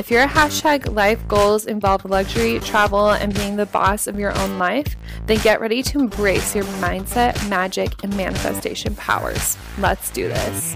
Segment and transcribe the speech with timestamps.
[0.00, 4.58] If your hashtag life goals involve luxury, travel, and being the boss of your own
[4.58, 4.96] life,
[5.26, 9.58] then get ready to embrace your mindset, magic, and manifestation powers.
[9.76, 10.74] Let's do this.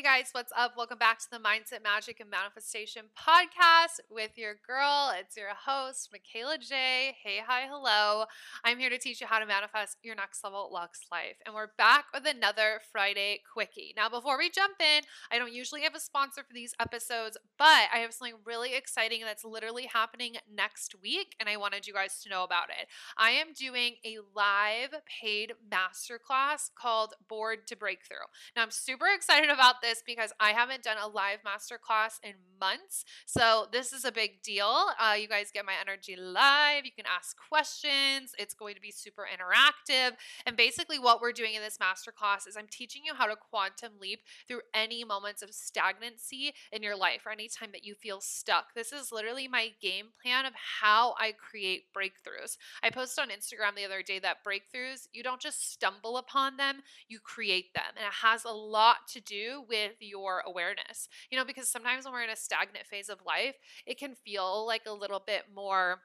[0.00, 0.78] Hey guys, what's up?
[0.78, 5.12] Welcome back to the Mindset, Magic, and Manifestation podcast with your girl.
[5.14, 7.14] It's your host, Michaela J.
[7.22, 8.24] Hey, hi, hello.
[8.64, 11.36] I'm here to teach you how to manifest your next level Lux life.
[11.44, 13.92] And we're back with another Friday Quickie.
[13.94, 17.90] Now, before we jump in, I don't usually have a sponsor for these episodes, but
[17.92, 22.22] I have something really exciting that's literally happening next week, and I wanted you guys
[22.22, 22.86] to know about it.
[23.18, 28.16] I am doing a live paid masterclass called Bored to Breakthrough.
[28.56, 32.34] Now, I'm super excited about this this because I haven't done a live masterclass in
[32.60, 33.04] months.
[33.26, 34.86] So this is a big deal.
[34.98, 36.84] Uh, you guys get my energy live.
[36.84, 38.32] You can ask questions.
[38.38, 40.12] It's going to be super interactive.
[40.46, 43.92] And basically, what we're doing in this masterclass is I'm teaching you how to quantum
[44.00, 48.20] leap through any moments of stagnancy in your life or any time that you feel
[48.20, 48.74] stuck.
[48.74, 52.56] This is literally my game plan of how I create breakthroughs.
[52.82, 56.82] I posted on Instagram the other day that breakthroughs, you don't just stumble upon them,
[57.08, 57.82] you create them.
[57.96, 61.08] And it has a lot to do with with your awareness.
[61.30, 64.66] You know, because sometimes when we're in a stagnant phase of life, it can feel
[64.66, 66.00] like a little bit more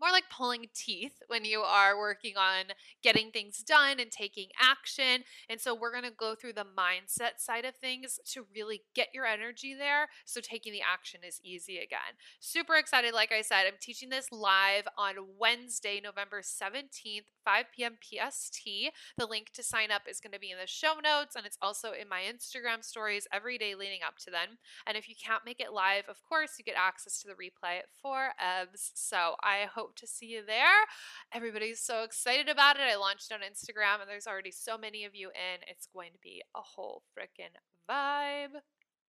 [0.00, 2.66] more like pulling teeth when you are working on
[3.02, 5.24] getting things done and taking action.
[5.48, 9.08] And so we're going to go through the mindset side of things to really get
[9.12, 12.16] your energy there so taking the action is easy again.
[12.40, 17.98] Super excited like I said, I'm teaching this live on Wednesday, November 17th, 5 p.m.
[18.00, 18.64] PST.
[19.16, 21.58] The link to sign up is going to be in the show notes and it's
[21.60, 24.58] also in my Instagram stories every day leading up to then.
[24.86, 27.80] And if you can't make it live, of course, you get access to the replay
[28.00, 28.90] for EBS.
[28.94, 30.86] So I hope hope to see you there.
[31.34, 32.82] Everybody's so excited about it.
[32.82, 35.60] I launched on Instagram and there's already so many of you in.
[35.66, 37.58] It's going to be a whole freaking
[37.90, 38.60] vibe.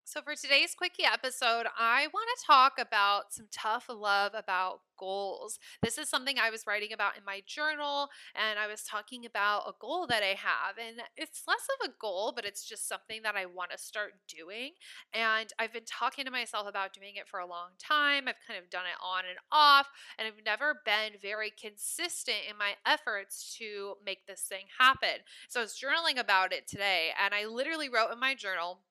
[0.04, 5.58] So, for today's quickie episode, I want to talk about some tough love about goals.
[5.82, 9.70] This is something I was writing about in my journal, and I was talking about
[9.70, 10.76] a goal that I have.
[10.78, 14.14] And it's less of a goal, but it's just something that I want to start
[14.28, 14.72] doing.
[15.14, 18.28] And I've been talking to myself about doing it for a long time.
[18.28, 19.88] I've kind of done it on and off,
[20.18, 25.24] and I've never been very consistent in my efforts to make this thing happen.
[25.48, 28.82] So, I was journaling about it today, and I literally wrote in my journal,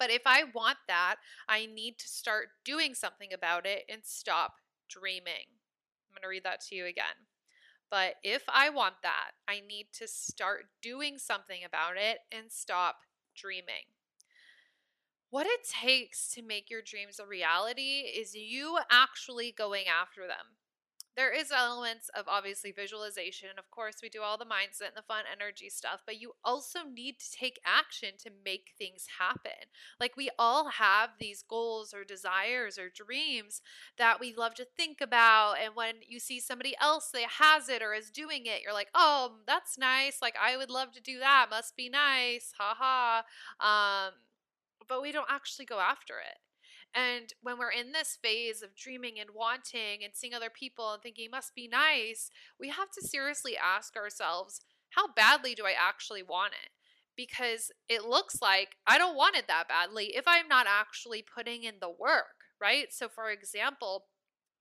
[0.00, 1.16] but if I want that,
[1.46, 4.54] I need to start doing something about it and stop
[4.88, 5.52] dreaming.
[6.08, 7.28] I'm going to read that to you again.
[7.90, 13.00] But if I want that, I need to start doing something about it and stop
[13.36, 13.92] dreaming.
[15.28, 20.56] What it takes to make your dreams a reality is you actually going after them
[21.20, 23.50] there is elements of obviously visualization.
[23.58, 26.78] Of course, we do all the mindset and the fun energy stuff, but you also
[26.90, 29.68] need to take action to make things happen.
[30.00, 33.60] Like we all have these goals or desires or dreams
[33.98, 35.56] that we love to think about.
[35.62, 38.88] And when you see somebody else that has it or is doing it, you're like,
[38.94, 40.22] oh, that's nice.
[40.22, 41.48] Like I would love to do that.
[41.50, 42.54] Must be nice.
[42.58, 43.24] Ha ha.
[43.60, 44.14] Um,
[44.88, 46.38] but we don't actually go after it.
[46.94, 51.02] And when we're in this phase of dreaming and wanting and seeing other people and
[51.02, 56.22] thinking must be nice, we have to seriously ask ourselves, how badly do I actually
[56.22, 56.70] want it?
[57.16, 61.62] Because it looks like I don't want it that badly if I'm not actually putting
[61.64, 62.86] in the work, right?
[62.90, 64.06] So, for example,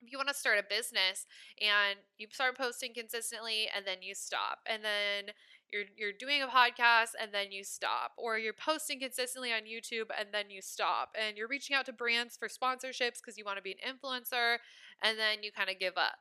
[0.02, 1.26] if you want to start a business
[1.60, 5.34] and you start posting consistently and then you stop and then
[5.72, 10.08] you're you're doing a podcast and then you stop or you're posting consistently on YouTube
[10.18, 13.58] and then you stop and you're reaching out to brands for sponsorships because you want
[13.58, 14.58] to be an influencer
[15.04, 16.18] and then you kind of give up.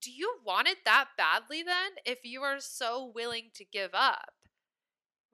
[0.00, 4.32] Do you want it that badly then if you are so willing to give up?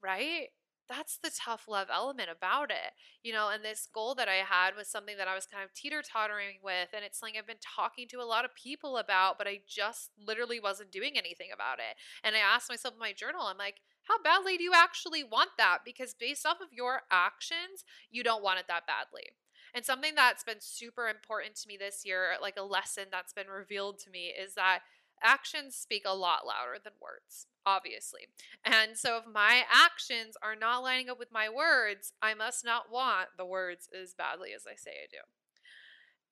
[0.02, 0.48] Right?
[0.88, 2.92] That's the tough love element about it,
[3.22, 3.50] you know.
[3.50, 6.58] And this goal that I had was something that I was kind of teeter tottering
[6.62, 9.60] with, and it's something I've been talking to a lot of people about, but I
[9.66, 11.96] just literally wasn't doing anything about it.
[12.24, 15.50] And I asked myself in my journal, I'm like, how badly do you actually want
[15.58, 15.78] that?
[15.84, 19.30] Because based off of your actions, you don't want it that badly.
[19.74, 23.48] And something that's been super important to me this year, like a lesson that's been
[23.48, 24.80] revealed to me, is that
[25.22, 28.22] actions speak a lot louder than words, obviously.
[28.64, 32.90] And so if my actions are not lining up with my words, I must not
[32.90, 35.18] want the words as badly as I say I do.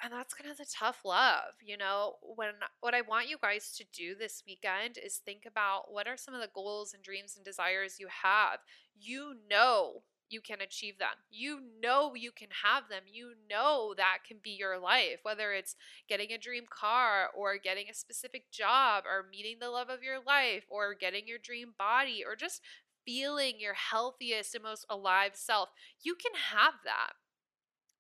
[0.03, 2.51] and that's kind of the tough love you know when
[2.81, 6.35] what i want you guys to do this weekend is think about what are some
[6.35, 8.59] of the goals and dreams and desires you have
[8.99, 10.03] you know
[10.35, 11.15] you can achieve them.
[11.31, 13.03] You know you can have them.
[13.07, 15.77] You know that can be your life, whether it's
[16.09, 20.19] getting a dream car or getting a specific job or meeting the love of your
[20.27, 22.61] life or getting your dream body or just
[23.07, 25.69] feeling your healthiest and most alive self.
[26.03, 27.13] You can have that.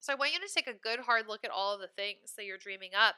[0.00, 2.34] So I want you to take a good hard look at all of the things
[2.36, 3.14] that you're dreaming up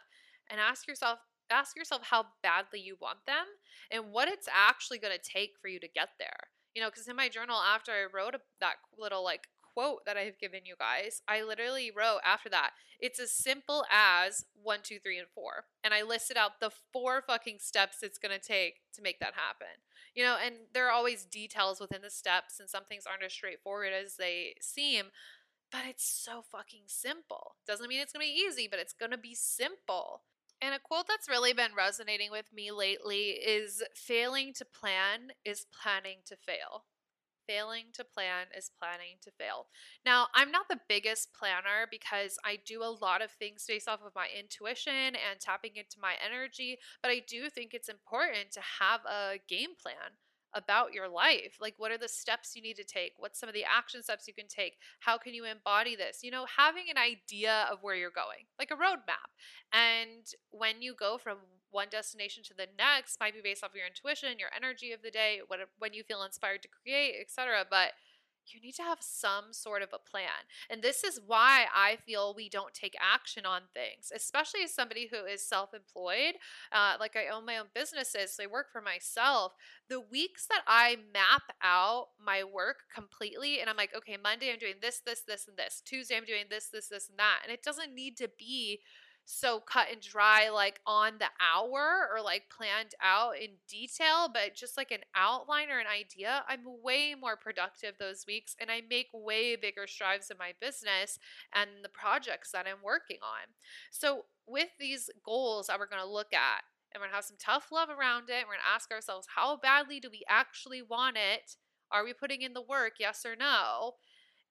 [0.51, 3.47] and ask yourself ask yourself how badly you want them
[3.93, 7.09] and what it's actually going to take for you to get there you know, because
[7.09, 10.75] in my journal after I wrote a, that little like quote that I've given you
[10.79, 15.65] guys, I literally wrote after that, it's as simple as one, two, three, and four.
[15.83, 19.81] And I listed out the four fucking steps it's gonna take to make that happen.
[20.15, 23.33] You know, and there are always details within the steps, and some things aren't as
[23.33, 25.07] straightforward as they seem,
[25.73, 27.57] but it's so fucking simple.
[27.67, 30.23] Doesn't mean it's gonna be easy, but it's gonna be simple.
[30.61, 35.67] And a quote that's really been resonating with me lately is failing to plan is
[35.83, 36.85] planning to fail.
[37.47, 39.67] Failing to plan is planning to fail.
[40.05, 44.01] Now, I'm not the biggest planner because I do a lot of things based off
[44.05, 48.61] of my intuition and tapping into my energy, but I do think it's important to
[48.81, 50.19] have a game plan
[50.55, 51.57] about your life.
[51.61, 53.13] Like, what are the steps you need to take?
[53.19, 54.79] What's some of the action steps you can take?
[55.01, 56.21] How can you embody this?
[56.23, 59.31] You know, having an idea of where you're going, like a roadmap.
[59.73, 61.39] And when you go from
[61.71, 65.03] one destination to the next, might be based off of your intuition, your energy of
[65.03, 67.67] the day, what, when you feel inspired to create, etc.
[67.69, 67.93] But
[68.53, 70.47] you need to have some sort of a plan.
[70.71, 75.09] And this is why I feel we don't take action on things, especially as somebody
[75.11, 76.35] who is self employed.
[76.73, 79.53] Uh, like I own my own businesses, so I work for myself.
[79.89, 84.59] The weeks that I map out my work completely, and I'm like, okay, Monday I'm
[84.59, 85.83] doing this, this, this, and this.
[85.85, 87.41] Tuesday I'm doing this, this, this, and that.
[87.45, 88.81] And it doesn't need to be
[89.29, 94.55] so cut and dry like on the hour or like planned out in detail but
[94.55, 98.81] just like an outline or an idea i'm way more productive those weeks and i
[98.89, 101.19] make way bigger strides in my business
[101.53, 103.51] and the projects that i'm working on.
[103.91, 106.63] So with these goals that we're going to look at
[106.95, 109.27] and we're going to have some tough love around it we're going to ask ourselves
[109.35, 111.57] how badly do we actually want it?
[111.91, 112.95] Are we putting in the work?
[113.01, 113.95] Yes or no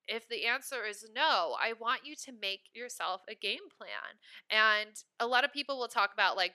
[0.07, 4.19] if the answer is no, I want you to make yourself a game plan.
[4.49, 6.53] And a lot of people will talk about like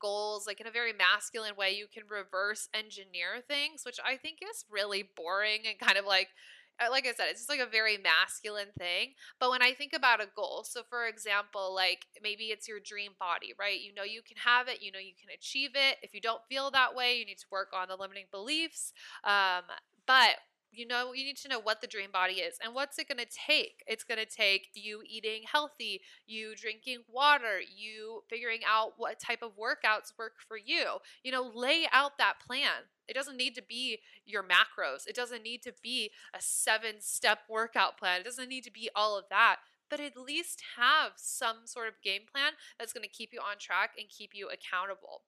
[0.00, 4.38] goals, like in a very masculine way, you can reverse engineer things, which I think
[4.42, 6.28] is really boring and kind of like
[6.80, 9.12] uh, like I said, it's just like a very masculine thing.
[9.38, 13.12] But when I think about a goal, so for example, like maybe it's your dream
[13.18, 13.78] body, right?
[13.80, 15.98] You know you can have it, you know you can achieve it.
[16.02, 18.92] If you don't feel that way, you need to work on the limiting beliefs.
[19.24, 19.64] Um,
[20.06, 20.36] but
[20.72, 23.18] you know you need to know what the dream body is and what's it going
[23.18, 23.82] to take?
[23.86, 29.42] It's going to take you eating healthy you drinking water you figuring out what type
[29.42, 30.98] of workouts work for you.
[31.22, 32.88] You know lay out that plan.
[33.08, 35.06] It doesn't need to be your macros.
[35.08, 38.20] It doesn't need to be a seven step workout plan.
[38.20, 39.56] It doesn't need to be all of that
[39.90, 43.58] but at least have some sort of game plan that's going to keep you on
[43.58, 45.22] track and keep you accountable.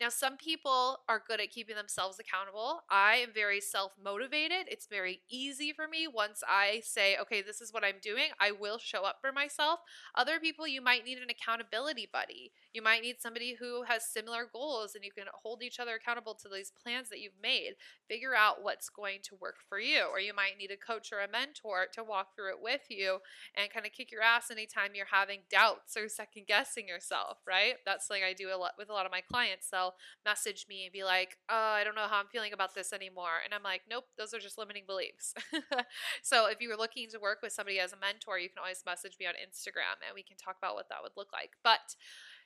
[0.00, 2.82] Now, some people are good at keeping themselves accountable.
[2.90, 4.66] I am very self motivated.
[4.68, 6.06] It's very easy for me.
[6.06, 9.80] Once I say, okay, this is what I'm doing, I will show up for myself.
[10.14, 12.52] Other people, you might need an accountability buddy.
[12.72, 16.34] You might need somebody who has similar goals and you can hold each other accountable
[16.34, 17.74] to these plans that you've made.
[18.08, 20.04] Figure out what's going to work for you.
[20.10, 23.18] Or you might need a coach or a mentor to walk through it with you
[23.56, 27.74] and kind of kick your ass anytime you're having doubts or second guessing yourself, right?
[27.84, 29.68] That's something I do a lot with a lot of my clients.
[29.70, 32.92] They'll message me and be like, oh, I don't know how I'm feeling about this
[32.92, 33.42] anymore.
[33.44, 35.34] And I'm like, nope, those are just limiting beliefs.
[36.22, 38.82] so if you were looking to work with somebody as a mentor, you can always
[38.86, 41.52] message me on Instagram and we can talk about what that would look like.
[41.62, 41.96] But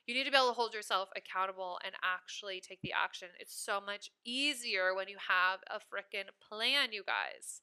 [0.06, 3.28] you need to be able to hold yourself accountable and actually take the action.
[3.38, 7.62] It's so much easier when you have a freaking plan, you guys.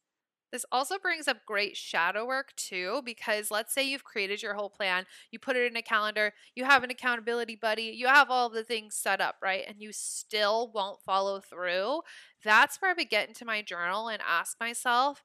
[0.52, 4.70] This also brings up great shadow work too, because let's say you've created your whole
[4.70, 8.50] plan, you put it in a calendar, you have an accountability buddy, you have all
[8.50, 9.64] the things set up, right?
[9.68, 12.02] And you still won't follow through.
[12.44, 15.24] That's where I would get into my journal and ask myself,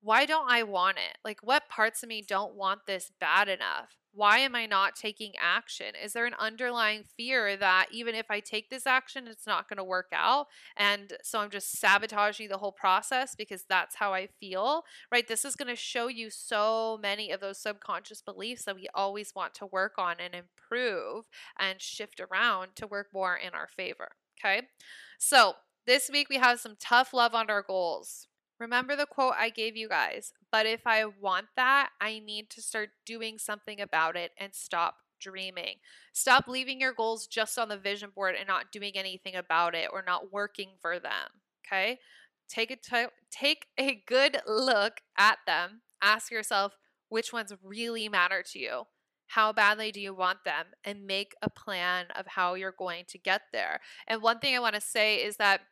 [0.00, 1.18] why don't I want it?
[1.24, 4.01] Like, what parts of me don't want this bad enough?
[4.14, 5.94] Why am I not taking action?
[6.02, 9.78] Is there an underlying fear that even if I take this action, it's not going
[9.78, 10.48] to work out?
[10.76, 15.26] And so I'm just sabotaging the whole process because that's how I feel, right?
[15.26, 19.34] This is going to show you so many of those subconscious beliefs that we always
[19.34, 21.24] want to work on and improve
[21.58, 24.10] and shift around to work more in our favor.
[24.38, 24.62] Okay.
[25.18, 25.54] So
[25.86, 28.28] this week we have some tough love on our goals.
[28.62, 32.62] Remember the quote I gave you guys, but if I want that, I need to
[32.62, 35.78] start doing something about it and stop dreaming.
[36.12, 39.88] Stop leaving your goals just on the vision board and not doing anything about it
[39.92, 41.40] or not working for them.
[41.66, 41.98] Okay?
[42.48, 45.80] Take a t- take a good look at them.
[46.00, 46.76] Ask yourself
[47.08, 48.82] which ones really matter to you.
[49.26, 50.66] How badly do you want them?
[50.84, 53.80] And make a plan of how you're going to get there.
[54.06, 55.62] And one thing I want to say is that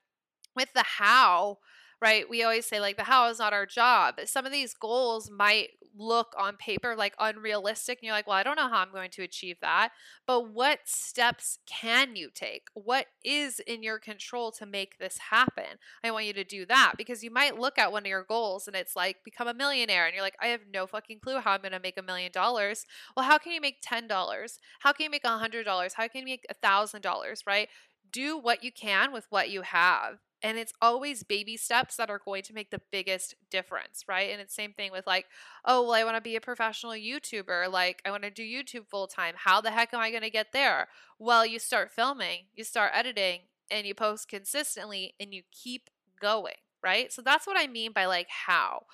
[0.56, 1.58] with the how,
[2.00, 2.28] right?
[2.28, 4.20] We always say like the how is not our job.
[4.24, 8.42] Some of these goals might look on paper like unrealistic and you're like, "Well, I
[8.42, 9.90] don't know how I'm going to achieve that."
[10.26, 12.68] But what steps can you take?
[12.74, 15.78] What is in your control to make this happen?
[16.04, 18.66] I want you to do that because you might look at one of your goals
[18.66, 21.52] and it's like become a millionaire and you're like, "I have no fucking clue how
[21.52, 24.58] I'm going to make a million dollars." Well, how can you make $10?
[24.80, 25.94] How can you make $100?
[25.94, 27.68] How can you make $1,000, right?
[28.10, 32.20] Do what you can with what you have and it's always baby steps that are
[32.24, 34.30] going to make the biggest difference right?
[34.30, 35.26] And it's same thing with like
[35.64, 38.86] oh well i want to be a professional youtuber like i want to do youtube
[38.88, 40.88] full time how the heck am i going to get there?
[41.18, 46.54] Well you start filming you start editing and you post consistently and you keep going
[46.82, 47.12] right?
[47.12, 48.84] So that's what i mean by like how.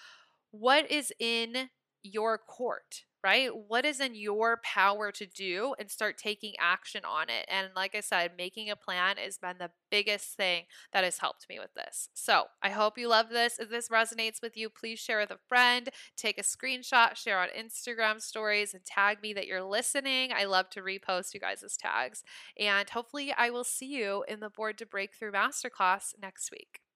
[0.51, 1.71] What is in
[2.03, 3.51] your court right?
[3.53, 7.45] What is in your power to do and start taking action on it?
[7.49, 11.49] And like I said, making a plan has been the biggest thing that has helped
[11.49, 12.09] me with this.
[12.15, 13.59] So I hope you love this.
[13.59, 17.49] If this resonates with you, please share with a friend, take a screenshot, share on
[17.49, 20.31] Instagram stories, and tag me that you're listening.
[20.33, 22.23] I love to repost you guys' tags.
[22.57, 26.86] And hopefully, I will see you in the Bored to Breakthrough Masterclass next week.